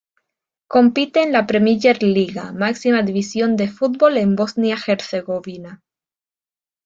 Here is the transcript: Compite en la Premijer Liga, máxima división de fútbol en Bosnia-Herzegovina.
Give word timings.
Compite 0.67 1.21
en 1.21 1.31
la 1.31 1.45
Premijer 1.45 2.01
Liga, 2.01 2.51
máxima 2.53 3.03
división 3.03 3.55
de 3.55 3.67
fútbol 3.67 4.17
en 4.17 4.35
Bosnia-Herzegovina. 4.35 5.83